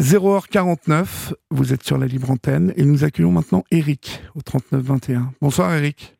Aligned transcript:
0h49, 0.00 1.34
vous 1.50 1.74
êtes 1.74 1.82
sur 1.82 1.98
la 1.98 2.06
libre 2.06 2.30
antenne 2.30 2.72
et 2.76 2.84
nous 2.84 3.04
accueillons 3.04 3.32
maintenant 3.32 3.64
Eric 3.70 4.22
au 4.34 4.40
3921. 4.40 5.34
Bonsoir 5.42 5.74
Eric. 5.74 6.14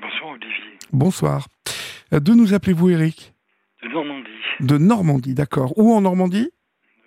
Bonsoir 0.00 0.30
Olivier. 0.30 0.78
Bonsoir. 0.92 1.48
Euh, 2.12 2.20
D'où 2.20 2.36
nous 2.36 2.54
appelez-vous 2.54 2.88
Eric? 2.90 3.34
De 3.82 3.88
Normandie. 3.88 4.30
De 4.60 4.78
Normandie, 4.78 5.34
d'accord. 5.34 5.76
Où 5.76 5.92
en 5.92 6.02
Normandie? 6.02 6.52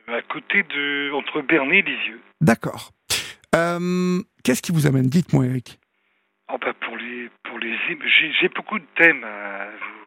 À 0.07 0.21
côté 0.23 0.63
de. 0.63 1.13
entre 1.13 1.41
Bernay 1.41 1.79
et 1.79 1.81
Lisieux. 1.83 2.19
D'accord. 2.41 2.91
Euh, 3.55 4.21
Qu'est-ce 4.43 4.61
qui 4.61 4.73
vous 4.73 4.85
amène? 4.85 5.07
Dites-moi 5.07 5.45
Eric. 5.45 5.79
Oh 6.51 6.57
bah 6.59 6.73
pour 6.81 6.97
les. 6.97 7.29
Pour 7.43 7.59
les 7.59 7.77
j'ai, 8.41 8.49
beaucoup 8.49 8.77
de 8.77 8.85
thèmes 8.97 9.23
à 9.23 9.67
vous. 9.69 10.03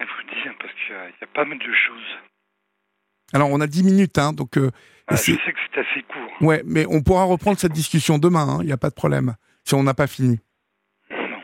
à 0.00 0.04
vous 0.04 0.34
dire 0.34 0.52
parce 0.60 0.72
qu'il 0.74 0.94
y 1.20 1.24
a 1.24 1.26
pas 1.28 1.46
mal 1.46 1.58
de 1.58 1.72
choses. 1.72 2.33
Alors 3.32 3.50
on 3.50 3.60
a 3.60 3.66
10 3.66 3.82
minutes, 3.84 4.18
hein, 4.18 4.32
donc... 4.32 4.56
euh, 4.56 4.70
Ah, 5.08 5.16
je 5.16 5.32
sais 5.32 5.36
que 5.36 5.58
c'est 5.72 5.80
assez 5.80 6.02
court. 6.02 6.30
Ouais, 6.40 6.62
mais 6.64 6.86
on 6.88 7.02
pourra 7.02 7.24
reprendre 7.24 7.58
cette 7.58 7.72
discussion 7.72 8.18
demain, 8.18 8.46
hein, 8.48 8.58
il 8.60 8.66
n'y 8.66 8.72
a 8.72 8.76
pas 8.76 8.90
de 8.90 8.94
problème, 8.94 9.34
si 9.64 9.74
on 9.74 9.82
n'a 9.82 9.94
pas 9.94 10.06
fini. 10.06 10.38
Non. 11.10 11.40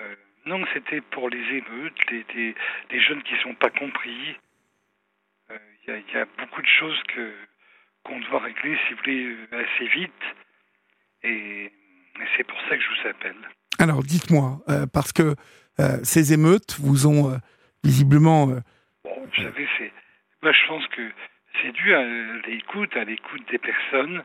Euh, 0.00 0.14
non, 0.46 0.64
c'était 0.74 1.00
pour 1.00 1.28
les 1.30 1.38
émeutes, 1.58 2.10
les, 2.10 2.24
les, 2.34 2.54
les 2.90 3.00
jeunes 3.00 3.22
qui 3.22 3.34
sont 3.42 3.54
pas 3.54 3.70
compris. 3.70 4.36
Euh, 5.50 5.56
Il 5.86 5.90
y, 5.90 5.96
a, 5.96 5.98
il 5.98 6.14
y 6.14 6.16
a 6.18 6.26
beaucoup 6.38 6.62
de 6.62 6.66
choses 6.80 7.00
que 7.14 7.32
qu'on 8.04 8.20
doit 8.20 8.40
régler, 8.40 8.76
si 8.86 8.92
vous 8.94 9.00
voulez, 9.00 9.24
euh, 9.52 9.64
assez 9.64 9.88
vite. 9.88 10.12
Et, 11.22 11.64
et 11.66 12.26
c'est 12.36 12.44
pour 12.44 12.58
ça 12.68 12.76
que 12.76 12.82
je 12.82 12.88
vous 13.02 13.08
appelle. 13.08 13.36
Alors 13.78 14.02
dites-moi, 14.02 14.60
euh, 14.68 14.86
parce 14.86 15.12
que 15.12 15.34
euh, 15.80 15.98
ces 16.02 16.32
émeutes 16.34 16.76
vous 16.80 17.06
ont 17.06 17.30
euh, 17.30 17.36
visiblement... 17.82 18.46
Bon, 18.48 18.60
vous 19.04 19.42
savez, 19.42 19.66
c'est. 19.78 19.90
Moi, 20.44 20.52
je 20.52 20.66
pense 20.66 20.86
que 20.88 21.10
c'est 21.62 21.72
dû 21.72 21.94
à 21.94 22.04
l'écoute, 22.46 22.94
à 22.98 23.04
l'écoute 23.04 23.48
des 23.48 23.56
personnes. 23.58 24.22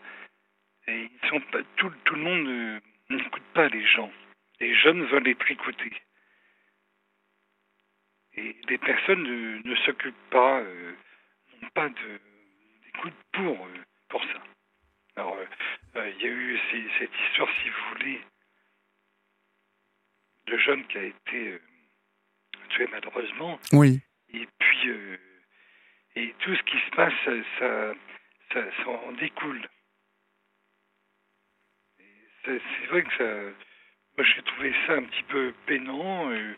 Et 0.88 1.04
ils 1.24 1.30
sont 1.30 1.40
pas, 1.40 1.60
tout, 1.78 1.90
tout 2.04 2.16
le 2.16 2.22
monde 2.22 2.82
n'écoute 3.10 3.44
pas 3.54 3.70
les 3.70 3.86
gens. 3.86 4.12
Les 4.60 4.76
jeunes 4.76 5.06
veulent 5.06 5.30
être 5.30 5.50
écoutés. 5.50 5.94
Et 8.34 8.54
les 8.68 8.78
personnes 8.80 9.24
ne, 9.24 9.62
ne 9.66 9.76
s'occupent 9.78 10.30
pas, 10.30 10.60
euh, 10.60 10.94
n'ont 11.62 11.70
pas 11.70 11.88
d'écoute 11.88 13.14
pour, 13.32 13.66
euh, 13.66 13.78
pour 14.10 14.22
ça. 14.26 14.44
Alors, 15.16 15.38
euh, 15.38 15.46
euh, 15.96 16.10
il 16.18 16.22
y 16.22 16.28
a 16.28 16.32
eu 16.32 16.60
ces- 16.70 16.90
cette 17.00 17.12
histoire, 17.30 17.50
si 17.64 17.70
vous 17.70 17.94
voulez, 17.94 18.22
de 20.48 20.58
jeune 20.58 20.86
qui 20.88 20.98
a 20.98 21.04
été 21.04 21.60
tué 22.72 22.88
malheureusement. 22.92 23.58
oui, 23.72 24.02
Et 24.34 24.48
puis, 24.60 24.90
et 26.16 26.34
tout 26.40 26.56
ce 26.56 26.64
qui 26.64 26.78
se 26.78 26.92
passe, 26.96 27.14
ça, 27.60 27.84
ça, 28.54 28.90
en 28.90 29.12
découle. 29.14 29.62
C'est 32.46 32.88
vrai 32.90 33.04
que 33.04 33.18
ça, 33.18 33.26
moi 34.18 34.26
j'ai 34.26 34.42
trouvé 34.44 34.74
ça 34.88 34.94
un 34.94 35.04
petit 35.04 35.24
peu 35.24 35.54
peinant, 35.68 36.32
euh, 36.32 36.54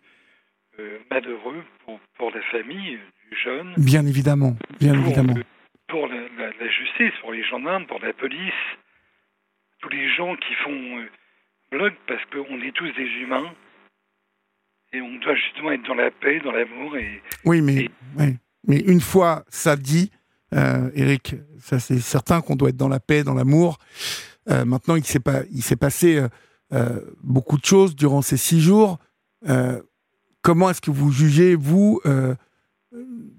euh, 0.79 0.99
malheureux 1.09 1.63
pour, 1.83 1.99
pour 2.17 2.31
la 2.31 2.41
famille 2.43 2.97
du 3.29 3.37
jeune, 3.37 3.73
bien 3.77 4.05
évidemment, 4.05 4.55
bien 4.79 4.93
pour, 4.93 5.05
évidemment. 5.05 5.35
euh, 5.37 5.43
pour 5.87 6.07
la, 6.07 6.21
la- 6.37 6.53
la 6.53 6.69
justice, 6.69 7.13
pour 7.21 7.33
les 7.33 7.43
gendarmes, 7.43 7.85
pour 7.87 7.99
la 7.99 8.13
police, 8.13 8.53
tous 9.79 9.89
les 9.89 10.07
gens 10.15 10.35
qui 10.37 10.53
font 10.63 10.99
euh, 10.99 11.09
bloc 11.71 11.93
parce 12.07 12.23
qu'on 12.25 12.61
est 12.61 12.71
tous 12.71 12.91
des 12.93 13.07
humains. 13.21 13.53
Et 14.93 15.01
on 15.01 15.15
doit 15.19 15.35
justement 15.35 15.71
être 15.71 15.83
dans 15.83 15.93
la 15.95 16.11
paix, 16.11 16.39
dans 16.41 16.51
l'amour 16.51 16.97
et, 16.97 17.21
Oui, 17.45 17.61
mais, 17.61 17.75
Et- 17.85 17.91
oui. 18.17 18.37
Mais 18.67 18.77
une 18.79 19.01
fois 19.01 19.43
ça 19.49 19.75
dit, 19.75 20.11
euh, 20.53 20.89
Eric, 20.95 21.35
ça 21.63 21.79
c'est 21.79 21.99
certain 21.99 22.41
qu'on 22.41 22.55
doit 22.55 22.69
être 22.69 22.77
dans 22.77 22.89
la 22.89 22.99
paix, 22.99 23.23
dans 23.23 23.33
l'amour. 23.33 23.77
Euh, 24.49 24.65
maintenant, 24.65 24.95
il 24.95 25.05
s'est 25.05 25.19
pas, 25.19 25.41
il 25.51 25.61
s'est 25.61 25.75
passé 25.75 26.17
euh, 26.17 26.27
euh, 26.73 26.99
beaucoup 27.23 27.57
de 27.57 27.65
choses 27.65 27.95
durant 27.95 28.21
ces 28.21 28.37
six 28.37 28.59
jours. 28.61 28.97
Comment 30.41 30.69
est-ce 30.69 30.81
que 30.81 30.91
vous 30.91 31.11
jugez 31.11 31.55
vous 31.55 32.01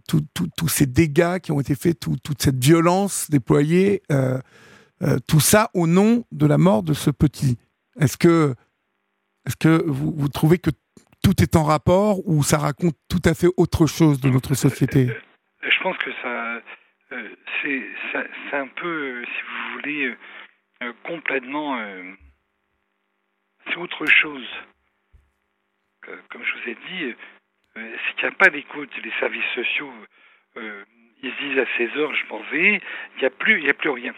tous 0.06 0.68
ces 0.68 0.86
dégâts 0.86 1.38
qui 1.38 1.52
ont 1.52 1.60
été 1.60 1.74
faits, 1.74 1.98
tout- 2.00 2.16
toute 2.22 2.42
cette 2.42 2.62
violence 2.62 3.28
déployée, 3.30 4.02
tout 5.26 5.40
ça 5.40 5.70
au 5.74 5.86
nom 5.86 6.24
de 6.32 6.46
la 6.46 6.58
mort 6.58 6.82
de 6.82 6.94
ce 6.94 7.10
petit? 7.10 7.58
Est-ce 7.98 8.16
que, 8.16 8.54
est-ce 9.46 9.56
que 9.56 9.84
vous, 9.86 10.12
vous 10.16 10.28
trouvez 10.28 10.58
que 10.58 10.70
tout 11.22 11.40
est 11.42 11.56
en 11.56 11.64
rapport 11.64 12.26
ou 12.28 12.42
ça 12.42 12.58
raconte 12.58 12.96
tout 13.08 13.22
à 13.24 13.34
fait 13.34 13.48
autre 13.56 13.86
chose 13.86 14.20
de 14.20 14.28
notre 14.28 14.54
société? 14.54 15.08
Je 15.62 15.82
pense 15.82 15.96
que 15.98 16.10
ça, 16.22 16.60
euh, 17.12 17.28
c'est, 17.62 17.82
ça- 18.12 18.24
c'est 18.50 18.56
un 18.56 18.66
peu, 18.68 18.88
euh, 18.88 19.24
si 19.24 19.42
vous 19.42 19.72
voulez, 19.76 20.14
euh, 20.82 20.92
complètement, 21.04 21.78
c'est 23.68 23.76
autre 23.76 24.04
chose. 24.06 24.46
Comme 26.30 26.42
je 26.44 26.52
vous 26.52 26.70
ai 26.70 26.74
dit, 26.74 27.14
c'est 27.74 28.14
qu'il 28.16 28.28
n'y 28.28 28.34
a 28.34 28.36
pas 28.36 28.50
d'écoute. 28.50 28.90
Les 29.04 29.12
services 29.20 29.44
sociaux, 29.54 29.92
ils 30.56 31.30
se 31.30 31.42
disent 31.48 31.58
à 31.58 31.66
16 31.78 31.96
heures, 31.96 32.14
je 32.14 32.26
m'en 32.28 32.42
vais. 32.50 32.80
Il 33.16 33.20
n'y 33.20 33.24
a 33.26 33.30
plus, 33.30 33.60
il 33.60 33.66
y 33.66 33.70
a 33.70 33.74
plus 33.74 33.90
rien. 33.90 34.12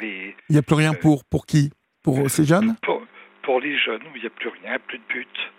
Les, 0.00 0.36
Il 0.50 0.52
n'y 0.52 0.58
a 0.58 0.62
plus 0.62 0.74
rien 0.74 0.92
pour, 0.94 1.24
pour 1.24 1.46
qui? 1.46 1.70
Pour 2.02 2.28
ces 2.30 2.44
jeunes? 2.44 2.76
pour, 2.82 3.02
pour 3.42 3.60
les 3.60 3.78
jeunes, 3.78 4.02
il 4.14 4.20
n'y 4.20 4.26
a 4.26 4.30
plus 4.30 4.48
rien, 4.50 4.78
plus 4.86 4.98
de 4.98 5.04
but. 5.08 5.52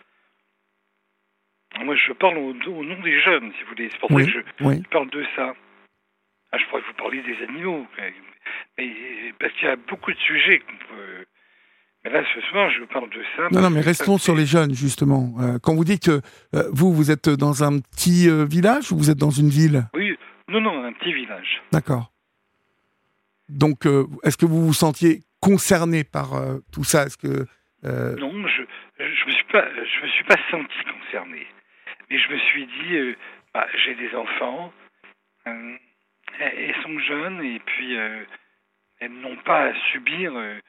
Moi, 1.83 1.95
je 1.95 2.13
parle 2.13 2.37
au, 2.37 2.49
au 2.51 2.83
nom 2.83 2.99
des 3.01 3.21
jeunes, 3.21 3.51
si 3.57 3.63
vous 3.63 3.69
voulez. 3.69 3.89
C'est 3.91 3.99
pour 3.99 4.09
ça 4.09 4.15
que 4.25 4.29
je, 4.31 4.39
oui. 4.61 4.81
je 4.83 4.89
parle 4.89 5.09
de 5.09 5.23
ça. 5.35 5.53
Ah, 6.51 6.57
je 6.57 6.65
pourrais 6.69 6.81
vous 6.87 6.93
parler 6.97 7.21
des 7.23 7.43
animaux, 7.43 7.85
mais, 7.97 8.13
mais- 8.77 9.33
parce 9.39 9.53
qu'il 9.53 9.67
y 9.67 9.71
a 9.71 9.75
beaucoup 9.75 10.11
de 10.11 10.17
sujets 10.17 10.59
qu'on 10.59 10.77
peut. 10.95 11.25
Mais 12.05 12.11
là, 12.11 12.23
ce 12.33 12.41
soir, 12.49 12.69
je 12.71 12.83
parle 12.85 13.09
de 13.09 13.21
ça. 13.35 13.47
Non, 13.51 13.61
non, 13.61 13.69
mais 13.69 13.81
restons 13.81 14.17
sur 14.17 14.33
les 14.35 14.45
jeunes, 14.45 14.73
justement. 14.73 15.33
Euh, 15.41 15.57
quand 15.61 15.75
vous 15.75 15.83
dites 15.83 16.03
que 16.05 16.21
euh, 16.55 16.63
vous, 16.71 16.93
vous 16.93 17.11
êtes 17.11 17.27
dans 17.29 17.63
un 17.63 17.79
petit 17.79 18.29
euh, 18.29 18.45
village 18.45 18.91
ou 18.91 18.97
vous 18.97 19.09
êtes 19.09 19.17
dans 19.17 19.29
une 19.31 19.49
ville? 19.49 19.83
Oui, 19.93 20.15
non, 20.47 20.61
non, 20.61 20.83
un 20.85 20.93
petit 20.93 21.11
village. 21.13 21.61
D'accord. 21.71 22.11
Donc, 23.49 23.85
est-ce 24.23 24.35
que 24.37 24.45
vous 24.45 24.65
vous 24.65 24.73
sentiez 24.73 25.21
concerné 25.41 26.03
par 26.03 26.31
tout 26.73 26.83
ça? 26.83 27.05
Est-ce 27.05 27.17
que 27.17 27.45
Non, 27.83 28.33
je 28.47 28.63
je 28.99 29.25
me 29.25 29.31
suis 29.31 29.45
pas 29.51 29.63
je 29.73 30.03
me 30.03 30.07
suis 30.09 30.23
pas 30.25 30.35
senti 30.51 30.75
concerné, 30.83 31.47
mais 32.09 32.17
je 32.19 32.29
me 32.31 32.37
suis 32.39 32.65
dit 32.65 32.95
euh, 32.95 33.15
bah, 33.53 33.67
j'ai 33.83 33.95
des 33.95 34.13
enfants, 34.15 34.73
euh, 35.47 35.77
elles 36.39 36.75
sont 36.83 36.99
jeunes 36.99 37.41
et 37.43 37.59
puis 37.59 37.97
euh, 37.97 38.23
elles 38.99 39.11
n'ont 39.13 39.37
pas 39.37 39.69
à 39.69 39.73
subir 39.91 40.35
euh, 40.35 40.59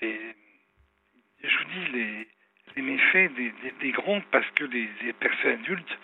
les 0.00 0.34
je 1.42 1.58
vous 1.58 1.64
dis 1.64 1.92
les 1.92 2.28
les 2.76 2.82
méfaits 2.82 3.34
des, 3.36 3.52
des, 3.62 3.72
des 3.80 3.92
grands 3.92 4.22
parce 4.32 4.50
que 4.52 4.64
les, 4.64 4.88
les 5.02 5.12
personnes 5.12 5.52
adultes 5.60 5.98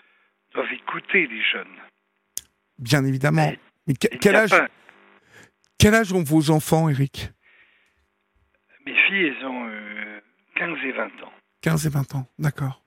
doivent 0.53 0.71
écouter 0.71 1.27
les 1.27 1.41
jeunes. 1.43 1.77
bien 2.77 3.03
évidemment 3.05 3.49
Mais 3.49 3.59
Mais 3.87 3.93
que- 3.95 4.07
Il 4.11 4.19
quel 4.19 4.35
âge 4.35 4.49
pas- 4.51 4.67
Quel 5.79 5.95
âge 5.95 6.13
ont 6.13 6.23
vos 6.23 6.51
enfants, 6.51 6.87
Eric? 6.89 7.29
Mes 8.85 8.93
filles, 9.05 9.25
elles 9.35 9.45
ont 9.45 9.67
euh, 9.67 10.19
15 10.55 10.77
et 10.85 10.91
20 10.91 11.05
ans. 11.23 11.33
15 11.61 11.87
et 11.87 11.89
20 11.89 12.15
ans, 12.15 12.27
d'accord. 12.37 12.83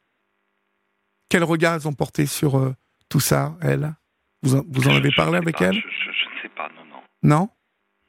Quel 1.35 1.43
regard 1.43 1.75
elles 1.75 1.89
ont 1.89 1.93
porté 1.93 2.27
sur 2.27 2.57
euh, 2.59 2.77
tout 3.11 3.19
ça, 3.19 3.57
elles? 3.61 3.93
Vous 4.45 4.55
en, 4.55 4.63
vous 4.69 4.87
en 4.87 4.95
avez 4.95 5.11
parlé 5.17 5.37
avec 5.37 5.59
pas, 5.59 5.65
elles? 5.65 5.75
je, 5.75 5.81
je- 5.81 6.13
je 6.13 6.29
ne 6.37 6.43
sais 6.43 6.49
pas, 6.51 6.71
non, 6.77 6.85
non, 6.85 7.03
Non? 7.25 7.49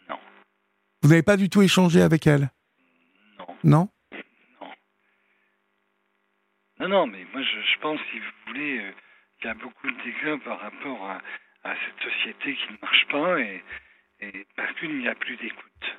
Non. 0.08 0.20
Vous 1.02 1.10
n'avez 1.10 1.24
pas 1.24 1.36
du 1.36 1.50
tout 1.50 1.64
échangé 1.64 2.04
avec 2.04 2.28
elles? 2.28 2.52
Non. 3.40 3.48
Non? 3.64 3.90
Non, 6.80 6.88
non, 6.88 7.08
mais 7.08 7.26
moi 7.34 7.42
je, 7.42 7.62
je 7.74 7.80
pense, 7.80 8.00
si 8.12 8.20
vous 8.20 8.26
voulez, 8.46 8.78
euh, 8.82 8.92
il 9.42 9.46
y 9.48 9.50
a 9.50 9.56
beaucoup 9.56 9.90
de 9.90 10.04
dégâts 10.04 10.40
par 10.44 10.60
rapport 10.60 11.10
à, 11.10 11.20
à 11.64 11.74
cette 11.84 12.12
société 12.12 12.56
qui 12.56 12.74
ne 12.74 12.78
marche 12.80 13.08
pas 13.10 13.40
et, 13.40 13.64
et 14.20 14.46
parce 14.56 14.72
qu'il 14.80 15.00
n'y 15.00 15.08
a 15.08 15.16
plus 15.16 15.36
d'écoute. 15.38 15.98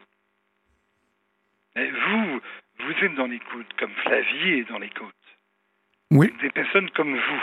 Vous, 1.75 2.41
vous 2.85 2.93
êtes 3.05 3.15
dans 3.17 3.27
l'écoute, 3.27 3.67
comme 3.81 3.91
Flavie 4.05 4.61
est 4.61 4.69
dans 4.69 4.79
l'écoute. 4.79 5.13
Oui. 6.11 6.33
Des 6.41 6.51
personnes 6.51 6.91
comme 6.91 7.15
vous. 7.15 7.43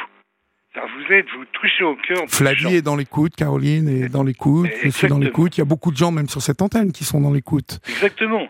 Alors 0.75 0.89
vous 0.89 1.13
êtes, 1.13 1.27
vous 1.35 1.45
touchez 1.45 1.83
au 1.83 1.95
cœur. 1.95 2.23
Flavie 2.29 2.75
est 2.75 2.81
dans 2.81 2.95
l'écoute, 2.95 3.35
Caroline 3.35 3.87
est 3.87 4.09
dans 4.09 4.23
l'écoute, 4.23 4.69
je 4.83 4.89
suis 4.89 5.07
dans 5.07 5.19
l'écoute. 5.19 5.55
Il 5.57 5.61
y 5.61 5.61
a 5.61 5.65
beaucoup 5.65 5.91
de 5.91 5.97
gens, 5.97 6.11
même 6.11 6.27
sur 6.27 6.41
cette 6.41 6.61
antenne, 6.61 6.91
qui 6.91 7.03
sont 7.03 7.21
dans 7.21 7.31
l'écoute. 7.31 7.79
Exactement. 7.87 8.47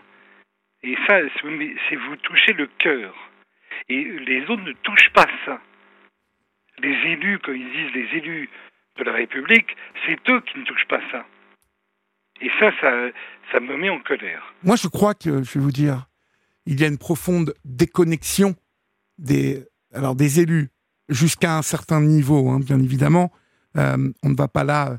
Et 0.82 0.96
ça, 1.06 1.18
c'est 1.40 1.96
vous 1.96 2.16
touchez 2.22 2.52
le 2.54 2.68
cœur. 2.78 3.14
Et 3.88 4.04
les 4.04 4.42
autres 4.44 4.62
ne 4.62 4.72
touchent 4.72 5.12
pas 5.12 5.26
ça. 5.44 5.60
Les 6.82 6.94
élus, 7.12 7.38
quand 7.40 7.52
ils 7.52 7.70
disent 7.70 7.94
les 7.94 8.18
élus 8.18 8.48
de 8.98 9.04
la 9.04 9.12
République, 9.12 9.76
c'est 10.06 10.18
eux 10.30 10.40
qui 10.40 10.58
ne 10.58 10.64
touchent 10.64 10.88
pas 10.88 11.00
ça. 11.10 11.26
Et 12.40 12.50
ça, 12.58 12.70
ça, 12.80 12.90
ça 13.52 13.60
me 13.60 13.76
met 13.76 13.90
en 13.90 14.00
colère. 14.00 14.54
Moi, 14.62 14.76
je 14.76 14.88
crois 14.88 15.14
que, 15.14 15.42
je 15.42 15.58
vais 15.58 15.60
vous 15.60 15.72
dire, 15.72 16.06
il 16.66 16.80
y 16.80 16.84
a 16.84 16.88
une 16.88 16.98
profonde 16.98 17.54
déconnexion 17.64 18.54
des, 19.18 19.62
alors 19.94 20.14
des 20.14 20.40
élus 20.40 20.70
jusqu'à 21.08 21.58
un 21.58 21.62
certain 21.62 22.00
niveau, 22.00 22.50
hein, 22.50 22.60
bien 22.60 22.80
évidemment. 22.80 23.30
Euh, 23.76 24.12
on 24.22 24.30
ne 24.30 24.36
va 24.36 24.48
pas 24.48 24.64
là 24.64 24.98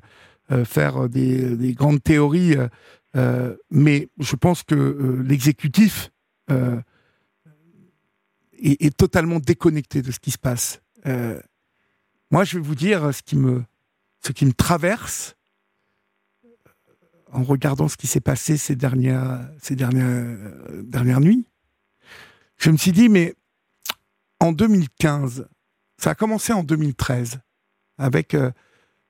faire 0.64 1.10
des, 1.10 1.74
grandes 1.74 2.04
théories, 2.04 2.56
mais 3.72 4.10
je 4.20 4.36
pense 4.36 4.62
que 4.62 5.24
l'exécutif 5.28 6.12
est, 8.62 8.96
totalement 8.96 9.40
déconnecté 9.40 10.04
de 10.04 10.12
ce 10.12 10.20
qui 10.20 10.30
se 10.30 10.38
passe. 10.38 10.82
moi, 12.30 12.44
je 12.44 12.60
vais 12.60 12.64
vous 12.64 12.76
dire 12.76 13.12
ce 13.12 13.24
qui 13.24 13.38
me, 13.38 13.64
ce 14.24 14.34
qui 14.34 14.46
me 14.46 14.54
traverse 14.54 15.36
en 17.32 17.44
regardant 17.44 17.88
ce 17.88 17.98
qui 17.98 18.08
s'est 18.08 18.22
passé 18.22 18.58
ces 18.58 18.76
dernières, 18.76 19.50
ces 19.62 19.76
dernières, 19.76 20.38
dernières 20.84 21.20
nuits. 21.20 21.46
Je 22.58 22.72
me 22.72 22.78
suis 22.78 22.92
dit, 22.92 23.10
mais 23.10 23.36
en 24.46 24.52
2015, 24.52 25.48
ça 25.98 26.12
a 26.12 26.16
commencé 26.16 26.54
en 26.54 26.64
2013 26.64 27.40
avec 27.98 28.34
euh, 28.34 28.52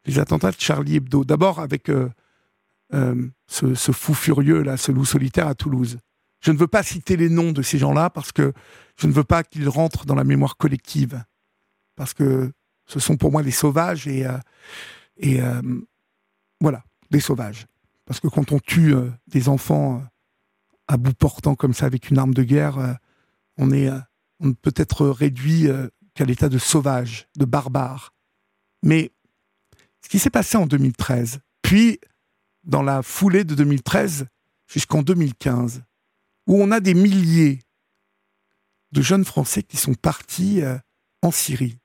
les 0.05 0.19
attentats 0.19 0.51
de 0.51 0.59
Charlie 0.59 0.95
Hebdo. 0.95 1.25
D'abord 1.25 1.59
avec 1.59 1.89
euh, 1.89 2.09
euh, 2.93 3.27
ce, 3.47 3.91
fou 3.91 4.13
furieux, 4.13 4.63
là, 4.63 4.77
ce 4.77 4.91
loup 4.91 5.05
solitaire 5.05 5.47
à 5.47 5.55
Toulouse. 5.55 5.97
Je 6.39 6.51
ne 6.51 6.57
veux 6.57 6.67
pas 6.67 6.83
citer 6.83 7.17
les 7.17 7.29
noms 7.29 7.51
de 7.51 7.61
ces 7.61 7.77
gens-là 7.77 8.09
parce 8.09 8.31
que 8.31 8.53
je 8.97 9.07
ne 9.07 9.11
veux 9.11 9.23
pas 9.23 9.43
qu'ils 9.43 9.67
rentrent 9.67 10.05
dans 10.05 10.15
la 10.15 10.23
mémoire 10.23 10.57
collective. 10.57 11.21
Parce 11.95 12.13
que 12.13 12.51
ce 12.85 12.99
sont 12.99 13.17
pour 13.17 13.31
moi 13.31 13.41
des 13.41 13.51
sauvages 13.51 14.07
et, 14.07 14.27
et 15.17 15.39
voilà, 16.61 16.83
des 17.09 17.19
sauvages. 17.19 17.65
Parce 18.05 18.19
que 18.19 18.27
quand 18.27 18.51
on 18.51 18.59
tue 18.59 18.93
des 19.27 19.49
enfants 19.49 20.03
à 20.87 20.97
bout 20.97 21.15
portant 21.15 21.55
comme 21.55 21.73
ça 21.73 21.87
avec 21.87 22.11
une 22.11 22.19
arme 22.19 22.33
de 22.33 22.43
guerre, 22.43 22.99
on 23.57 23.71
est 23.71 23.89
on 24.39 24.53
peut 24.53 24.73
être 24.75 25.07
réduit 25.07 25.67
qu'à 26.13 26.25
l'état 26.25 26.49
de 26.49 26.57
sauvage, 26.57 27.27
de 27.37 27.45
barbare. 27.45 28.13
Mais 28.83 29.11
ce 30.01 30.09
qui 30.09 30.19
s'est 30.19 30.29
passé 30.29 30.57
en 30.57 30.65
2013, 30.65 31.39
puis 31.61 31.99
dans 32.63 32.83
la 32.83 33.01
foulée 33.01 33.43
de 33.43 33.55
2013 33.55 34.27
jusqu'en 34.67 35.01
2015, 35.01 35.83
où 36.47 36.61
on 36.61 36.71
a 36.71 36.79
des 36.79 36.93
milliers 36.93 37.59
de 38.91 39.01
jeunes 39.01 39.25
Français 39.25 39.63
qui 39.63 39.77
sont 39.77 39.93
partis 39.93 40.61
euh, 40.61 40.77
en 41.21 41.31
Syrie, 41.31 41.79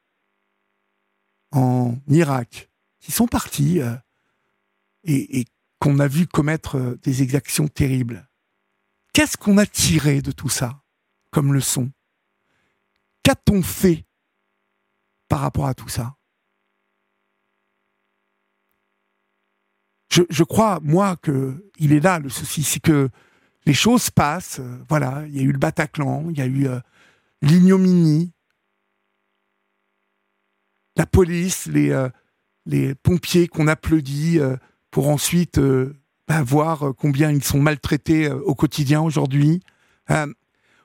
en 1.53 1.97
Irak, 2.09 2.71
qui 3.01 3.13
sont 3.13 3.27
partis 3.27 3.81
euh, 3.81 3.95
et, 5.05 5.45
qu'on 5.79 5.99
a 5.99 6.07
vu 6.07 6.27
commettre 6.27 6.77
euh, 6.77 6.99
des 7.03 7.23
exactions 7.23 7.69
terribles. 7.69 8.29
Qu'est-ce 9.15 9.39
qu'on 9.39 9.57
a 9.57 9.65
tiré 9.65 10.21
de 10.21 10.31
tout 10.31 10.51
ça 10.51 10.83
comme 11.31 11.55
leçon? 11.55 11.91
Qu'a-t-on 13.23 13.63
fait 13.63 14.07
par 15.29 15.41
rapport 15.41 15.67
à 15.67 15.75
tout 15.75 15.89
ça? 15.89 16.17
Je, 20.11 20.43
crois, 20.43 20.81
moi, 20.83 21.17
que 21.17 21.71
il 21.79 21.93
est 21.93 22.01
là 22.01 22.19
le 22.19 22.29
souci, 22.29 22.65
c'est 22.65 22.81
que 22.81 23.09
les 23.65 23.75
choses 23.75 24.11
passent. 24.11 24.59
Euh, 24.59 24.79
voilà, 24.89 25.25
il 25.29 25.37
y 25.37 25.39
a 25.39 25.43
eu 25.43 25.53
le 25.53 25.59
Bataclan, 25.59 26.31
il 26.31 26.39
y 26.39 26.43
a 26.43 26.47
eu 26.47 26.67
euh, 26.67 26.81
l'ignominie, 27.43 28.33
la 30.97 31.07
police, 31.07 31.67
les, 31.67 31.91
euh, 31.91 32.95
pompiers 33.05 33.47
qu'on 33.47 33.69
applaudit 33.69 34.41
pour 34.91 35.09
ensuite 35.09 35.59
bah, 36.29 36.43
voir 36.43 36.93
combien 36.97 37.31
ils 37.31 37.43
sont 37.43 37.61
maltraités 37.61 38.31
au 38.31 38.55
quotidien 38.55 39.01
aujourd'hui. 39.01 39.63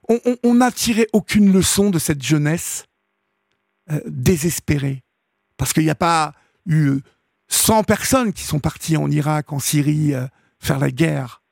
On 0.07 0.53
n'a 0.53 0.71
tiré 0.71 1.07
aucune 1.13 1.51
leçon 1.51 1.89
de 1.89 1.99
cette 1.99 2.21
jeunesse 2.21 2.85
désespérée. 4.05 5.03
Parce 5.57 5.73
qu'il 5.73 5.83
n'y 5.83 5.89
a 5.89 5.95
pas 5.95 6.33
eu 6.65 6.99
100 7.47 7.83
personnes 7.83 8.33
qui 8.33 8.43
sont 8.43 8.59
parties 8.59 8.97
en 8.97 9.09
Irak, 9.09 9.51
en 9.51 9.59
Syrie, 9.59 10.13
euh, 10.13 10.27
faire 10.59 10.79
la 10.79 10.91
guerre. 10.91 11.43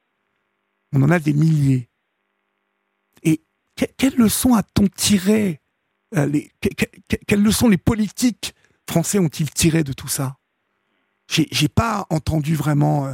On 0.92 1.02
en 1.02 1.10
a 1.10 1.20
des 1.20 1.34
milliers. 1.34 1.90
Et 3.24 3.42
quelles 3.98 4.16
leçons 4.16 4.54
a-t-on 4.54 4.88
tiré 4.88 5.62
euh, 6.16 6.26
les, 6.26 6.52
Quelles 7.28 7.42
leçons 7.42 7.70
les 7.70 7.78
politiques 7.78 8.54
français 8.90 9.20
ont-ils 9.20 9.52
tiré 9.52 9.84
de 9.84 9.94
tout 9.94 10.08
ça? 10.08 10.38
J'ai 11.28 11.70
pas 11.70 12.06
entendu 12.10 12.54
vraiment, 12.54 13.08
euh, 13.08 13.14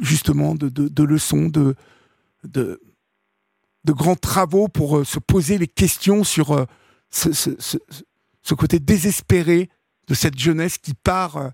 justement, 0.00 0.54
de, 0.54 1.02
leçons, 1.04 1.48
de, 1.48 1.76
grands 3.92 4.16
travaux 4.16 4.68
pour 4.68 5.06
se 5.06 5.18
poser 5.18 5.58
les 5.58 5.68
questions 5.68 6.24
sur 6.24 6.66
ce, 7.10 7.32
ce, 7.32 8.54
côté 8.54 8.78
désespéré 8.78 9.70
de 10.06 10.14
cette 10.14 10.38
jeunesse 10.38 10.78
qui 10.78 10.94
part 10.94 11.36
euh, 11.36 11.48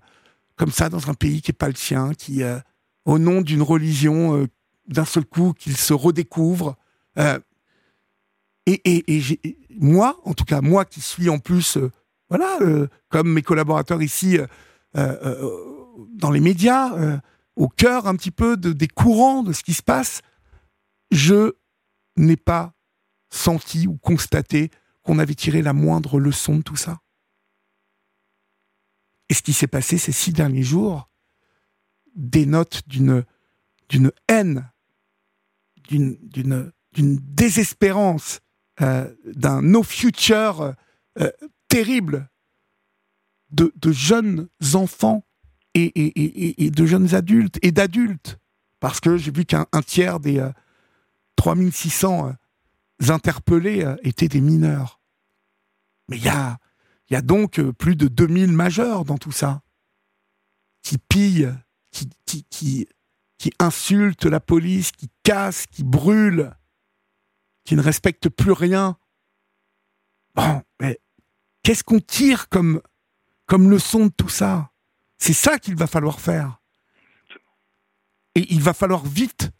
comme 0.55 0.71
ça 0.71 0.89
dans 0.89 1.09
un 1.09 1.13
pays 1.13 1.41
qui 1.41 1.51
n'est 1.51 1.57
pas 1.57 1.67
le 1.67 1.75
sien, 1.75 2.13
qui, 2.13 2.43
euh, 2.43 2.59
au 3.05 3.19
nom 3.19 3.41
d'une 3.41 3.61
religion, 3.61 4.37
euh, 4.37 4.47
d'un 4.87 5.05
seul 5.05 5.25
coup, 5.25 5.53
qu'il 5.53 5.75
se 5.77 5.93
redécouvre. 5.93 6.75
et, 8.65 9.51
moi, 9.79 10.19
en 10.23 10.33
tout 10.33 10.45
cas, 10.45 10.61
moi 10.61 10.85
qui 10.85 11.01
suis 11.01 11.29
en 11.29 11.39
plus, 11.39 11.77
voilà, 12.29 12.59
comme 13.09 13.31
mes 13.31 13.41
collaborateurs 13.41 14.01
ici, 14.01 14.37
dans 14.93 16.31
les 16.31 16.39
médias, 16.41 17.19
au 17.55 17.69
cœur 17.69 18.07
un 18.07 18.15
petit 18.15 18.31
peu 18.31 18.57
de, 18.57 18.73
des 18.73 18.87
courants 18.87 19.41
de 19.41 19.53
ce 19.53 19.63
qui 19.63 19.73
se 19.73 19.81
passe, 19.81 20.21
je 21.11 21.53
n'ai 22.17 22.37
pas 22.37 22.73
senti 23.29 23.87
ou 23.87 23.97
constaté 23.97 24.69
qu'on 25.01 25.19
avait 25.19 25.35
tiré 25.35 25.61
la 25.61 25.73
moindre 25.73 26.19
leçon 26.19 26.57
de 26.57 26.61
tout 26.61 26.75
ça. 26.75 27.01
Et 29.29 29.33
ce 29.33 29.41
qui 29.41 29.53
s'est 29.53 29.67
passé 29.67 29.97
ces 29.97 30.11
six 30.11 30.31
derniers 30.31 30.63
jours 30.63 31.09
dénote 32.15 32.87
d'une 32.87 33.25
haine, 34.27 34.71
d'une 35.89 36.17
désespérance, 36.95 38.41
euh, 38.81 39.13
d'un 39.25 39.61
no 39.61 39.83
future 39.83 40.73
euh, 41.19 41.31
terrible 41.67 42.29
de, 43.51 43.71
jeunes 43.91 44.49
enfants 44.73 45.23
et, 45.75 45.83
et, 45.83 46.65
et, 46.65 46.71
de 46.71 46.85
jeunes 46.85 47.13
adultes 47.13 47.59
et 47.61 47.71
d'adultes. 47.71 48.39
Parce 48.79 48.99
que 48.99 49.17
j'ai 49.17 49.31
vu 49.31 49.45
qu'un 49.45 49.65
tiers 49.85 50.19
des 50.19 50.39
euh, 50.39 50.51
3600 51.43 52.29
euh, 52.29 53.11
interpellés 53.11 53.85
étaient 54.03 54.29
des 54.29 54.39
mineurs. 54.39 55.01
Mais 56.07 56.17
il 56.17 56.23
y 56.23 57.15
a 57.15 57.21
donc 57.21 57.59
euh, 57.59 57.73
plus 57.73 57.97
de 57.97 58.07
2000 58.07 58.53
majeurs 58.53 59.03
dans 59.03 59.17
tout 59.17 59.33
ça, 59.33 59.61
qui 60.83 60.97
pillent, 60.97 61.53
qui, 61.91 62.87
insultent 63.59 64.25
la 64.25 64.39
police, 64.39 64.93
qui 64.93 65.09
cassent, 65.23 65.65
qui 65.67 65.83
brûlent, 65.83 66.55
qui 67.65 67.75
ne 67.75 67.81
respectent 67.81 68.29
plus 68.29 68.53
rien. 68.53 68.97
Bon, 70.35 70.63
mais 70.79 71.01
qu'est-ce 71.61 71.83
qu'on 71.83 71.99
tire 71.99 72.47
comme 72.47 72.81
leçon 73.49 74.05
de 74.05 74.13
tout 74.15 74.29
ça? 74.29 74.71
C'est 75.17 75.33
ça 75.33 75.59
qu'il 75.59 75.75
va 75.75 75.87
falloir 75.87 76.21
faire. 76.21 76.61
Et 78.35 78.53
il 78.53 78.61
va 78.61 78.73
falloir 78.73 79.05
vite 79.05 79.51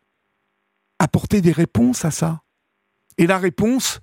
apporter 0.99 1.41
des 1.41 1.51
réponses 1.51 2.05
à 2.05 2.11
ça. 2.11 2.41
Et 3.17 3.27
la 3.27 3.37
réponse, 3.37 3.99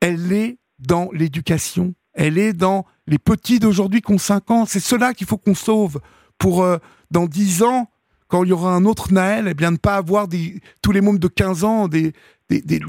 elle 0.00 0.32
est 0.32 0.58
dans 0.78 1.10
l'éducation 1.12 1.94
elle 2.16 2.38
est 2.38 2.54
dans 2.54 2.86
les 3.06 3.18
petits 3.18 3.60
d'aujourd'hui 3.60 4.00
qui 4.00 4.10
ont 4.12 4.18
5 4.18 4.50
ans. 4.50 4.66
C'est 4.66 4.80
cela 4.80 5.14
qu'il 5.14 5.26
faut 5.26 5.36
qu'on 5.36 5.54
sauve 5.54 6.00
pour, 6.38 6.64
euh, 6.64 6.78
dans 7.10 7.26
10 7.26 7.62
ans, 7.62 7.90
quand 8.26 8.42
il 8.42 8.48
y 8.48 8.52
aura 8.52 8.74
un 8.74 8.84
autre 8.84 9.12
Naël, 9.12 9.46
eh 9.48 9.54
bien, 9.54 9.70
ne 9.70 9.76
pas 9.76 9.96
avoir 9.96 10.26
tous 10.82 10.92
les 10.92 11.00
mômes 11.00 11.20
de 11.20 11.28
15 11.28 11.62
ans, 11.62 11.88
des, 11.88 12.12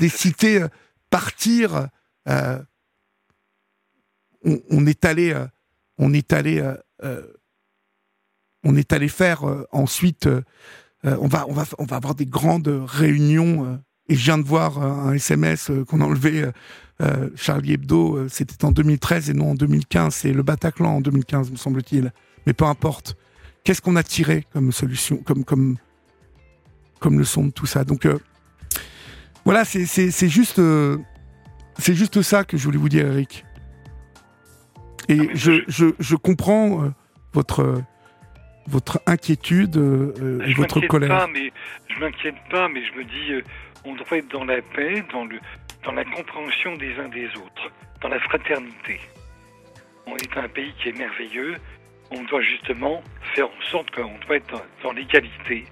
cités 0.10 0.64
euh, 0.64 0.68
partir. 1.10 1.90
Euh, 2.28 2.60
on, 4.44 4.86
est 4.88 5.06
allé, 5.06 5.36
on 5.98 6.14
est 6.14 6.32
allé, 6.32 6.64
on 8.64 8.76
est 8.76 8.94
allé 8.94 9.10
faire 9.10 9.44
ensuite. 9.72 10.30
On 11.04 11.28
va, 11.28 11.46
on 11.48 11.54
va, 11.54 11.66
on 11.78 11.86
va 11.86 11.96
avoir 11.96 12.16
des 12.16 12.26
grandes 12.26 12.68
réunions. 12.86 13.80
et 14.10 14.16
je 14.16 14.24
viens 14.24 14.38
de 14.38 14.44
voir 14.44 14.82
un 14.82 15.14
SMS 15.14 15.72
qu'on 15.88 16.02
a 16.02 16.06
enlevé 16.06 16.50
euh, 17.00 17.30
Charlie 17.36 17.74
Hebdo, 17.74 18.18
euh, 18.18 18.28
c'était 18.28 18.66
en 18.66 18.72
2013 18.72 19.30
et 19.30 19.34
non 19.34 19.52
en 19.52 19.56
2015. 19.56 20.14
C'est 20.14 20.34
le 20.34 20.44
Bataclan 20.44 20.98
en 20.98 21.02
2015, 21.02 21.52
me 21.52 21.58
semble-t-il. 21.58 22.12
Mais 22.46 22.54
peu 22.54 22.66
importe. 22.66 23.16
Qu'est-ce 23.64 23.82
qu'on 23.82 23.98
a 23.98 24.04
tiré 24.04 24.46
comme 24.54 24.72
solution, 24.72 25.18
comme, 25.18 25.44
comme, 25.44 25.78
comme 27.00 27.20
leçon 27.20 27.46
de 27.46 27.52
tout 27.52 27.66
ça? 27.66 27.84
Donc, 27.84 28.06
euh, 28.06 28.18
voilà, 29.44 29.66
c'est 29.66 30.30
juste, 30.30 30.62
c'est 31.78 31.94
juste 31.94 32.22
ça 32.22 32.44
que 32.46 32.58
je 32.58 32.64
voulais 32.64 32.78
vous 32.78 32.90
dire, 32.90 33.08
Eric. 33.08 33.46
Et 35.10 35.20
ah, 35.20 35.32
je, 35.34 35.64
je, 35.68 35.88
je, 36.00 36.16
comprends 36.16 36.92
votre 37.34 37.82
votre 38.68 39.00
inquiétude 39.06 39.78
et 40.46 40.54
votre 40.54 40.82
colère. 40.88 41.10
Pas, 41.10 41.28
mais, 41.28 41.52
je 41.88 42.00
m'inquiète 42.00 42.36
pas, 42.50 42.68
mais 42.68 42.84
je 42.86 42.94
me 42.94 43.04
dis, 43.04 43.44
on 43.86 43.96
devrait 43.96 44.20
être 44.20 44.32
dans 44.32 44.46
la 44.46 44.62
paix, 44.62 45.04
dans 45.12 45.26
le, 45.26 45.40
dans 45.84 45.94
la 45.94 46.04
compréhension 46.04 46.76
des 46.76 46.94
uns 47.00 47.10
des 47.10 47.28
autres, 47.38 47.72
dans 48.02 48.10
la 48.10 48.20
fraternité. 48.20 49.00
On 50.06 50.16
est 50.16 50.38
un 50.38 50.48
pays 50.48 50.74
qui 50.82 50.90
est 50.90 50.98
merveilleux, 50.98 51.56
on 52.12 52.24
doit 52.24 52.42
justement 52.42 53.04
faire 53.36 53.48
en 53.48 53.72
sorte 53.72 53.92
qu'on 53.92 54.18
doit 54.26 54.38
être 54.38 54.64
dans, 54.84 54.92
l'égalité 54.92 55.66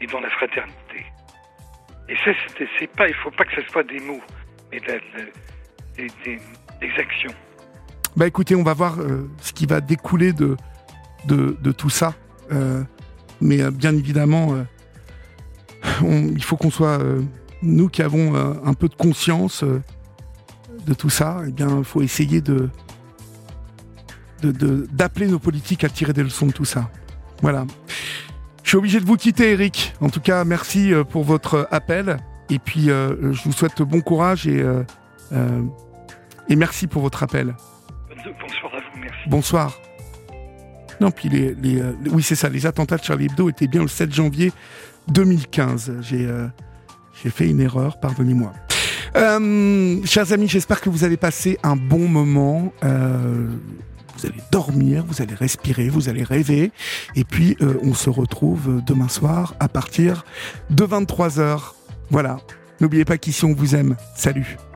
et 0.00 0.06
dans 0.06 0.20
la 0.20 0.30
fraternité. 0.30 1.04
Et 2.08 2.16
ça, 2.24 2.30
c'est 2.78 2.90
pas, 2.90 3.08
il 3.08 3.14
faut 3.14 3.30
pas 3.30 3.44
que 3.44 3.62
ce 3.62 3.68
soit 3.70 3.84
des 3.84 4.00
mots, 4.00 4.22
mais 4.72 4.80
des, 4.80 6.40
actions. 6.98 7.32
Bah 8.16 8.26
écoutez, 8.26 8.56
on 8.56 8.62
va 8.62 8.74
voir 8.74 8.98
euh, 8.98 9.30
ce 9.40 9.52
qui 9.52 9.66
va 9.66 9.80
découler 9.80 10.32
de, 10.32 10.56
de, 11.26 11.72
tout 11.72 11.90
ça. 11.90 12.14
Euh, 12.52 12.82
mais 13.40 13.60
euh, 13.62 13.70
bien 13.70 13.94
évidemment, 13.94 14.54
il 16.02 16.42
faut 16.42 16.56
qu'on 16.56 16.70
soit, 16.70 16.98
nous 17.62 17.88
qui 17.88 18.02
avons 18.02 18.34
un 18.34 18.74
peu 18.74 18.88
de 18.88 18.94
conscience 18.94 19.64
de 19.64 20.94
tout 20.94 21.10
ça, 21.10 21.42
eh 21.46 21.52
bien, 21.52 21.78
il 21.78 21.84
faut 21.84 22.02
essayer 22.02 22.40
de, 22.40 22.68
d'appeler 24.42 25.26
nos 25.26 25.38
politiques 25.38 25.84
à 25.84 25.88
tirer 25.88 26.12
des 26.12 26.22
leçons 26.22 26.46
de 26.46 26.52
tout 26.52 26.64
ça. 26.64 26.90
Voilà. 27.42 27.66
Je 28.62 28.68
suis 28.68 28.78
obligé 28.78 29.00
de 29.00 29.04
vous 29.04 29.16
quitter, 29.16 29.50
Eric. 29.52 29.94
En 30.00 30.10
tout 30.10 30.20
cas, 30.20 30.44
merci 30.44 30.92
euh, 30.92 31.02
pour 31.02 31.24
votre 31.24 31.66
appel. 31.70 32.18
Et 32.50 32.58
puis, 32.58 32.90
euh, 32.90 33.32
je 33.32 33.42
vous 33.42 33.52
souhaite 33.52 33.82
bon 33.82 34.00
courage 34.00 34.46
et, 34.46 34.62
euh, 34.62 35.62
et 36.48 36.56
merci 36.56 36.86
pour 36.86 37.02
votre 37.02 37.22
appel. 37.22 37.54
Bonsoir 38.40 38.74
à 38.74 38.78
vous, 38.78 39.00
merci. 39.00 39.18
Bonsoir. 39.28 39.89
Non, 41.00 41.10
puis 41.10 41.28
les, 41.28 41.54
les 41.54 41.82
oui, 42.10 42.22
c'est 42.22 42.34
ça, 42.34 42.48
les 42.48 42.66
attentats 42.66 42.96
de 42.96 43.04
Charlie 43.04 43.26
Hebdo 43.26 43.48
étaient 43.48 43.66
bien 43.66 43.82
le 43.82 43.88
7 43.88 44.12
janvier 44.12 44.52
2015. 45.08 45.92
J'ai 46.02 46.28
j'ai 47.22 47.30
fait 47.30 47.48
une 47.48 47.60
erreur, 47.60 48.00
pardonnez-moi. 48.00 48.52
chers 50.04 50.32
amis, 50.32 50.48
j'espère 50.48 50.80
que 50.80 50.90
vous 50.90 51.04
avez 51.04 51.16
passé 51.16 51.58
un 51.62 51.76
bon 51.76 52.08
moment 52.08 52.72
vous 54.20 54.26
allez 54.26 54.42
dormir, 54.50 55.04
vous 55.06 55.22
allez 55.22 55.34
respirer, 55.34 55.88
vous 55.88 56.08
allez 56.08 56.22
rêver. 56.22 56.72
Et 57.16 57.24
puis, 57.24 57.56
euh, 57.60 57.78
on 57.82 57.94
se 57.94 58.10
retrouve 58.10 58.82
demain 58.84 59.08
soir 59.08 59.54
à 59.60 59.68
partir 59.68 60.24
de 60.68 60.84
23h. 60.84 61.74
Voilà. 62.10 62.38
N'oubliez 62.80 63.04
pas 63.04 63.18
qu'ici, 63.18 63.44
on 63.44 63.54
vous 63.54 63.74
aime. 63.74 63.96
Salut. 64.16 64.56